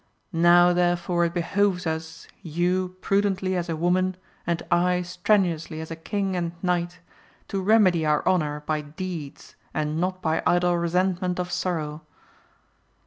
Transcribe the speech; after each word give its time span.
Now 0.33 0.73
there 0.73 0.95
fore 0.97 1.25
it 1.25 1.33
behoves 1.35 1.85
us, 1.85 2.27
you 2.41 2.97
prudently 3.01 3.55
as 3.55 3.69
a 3.69 3.75
woman, 3.75 4.17
and 4.47 4.63
I 4.71 5.03
strenuously 5.03 5.79
as 5.79 5.91
a 5.91 5.95
king 5.95 6.35
and 6.35 6.53
knight, 6.63 7.01
to 7.49 7.61
remedy 7.61 8.03
our 8.03 8.25
honour 8.27 8.61
by 8.65 8.81
deeds 8.81 9.55
and 9.75 9.99
not 10.01 10.19
by 10.19 10.41
idle 10.47 10.75
resentment 10.75 11.39
of 11.39 11.51
sorrow. 11.51 12.01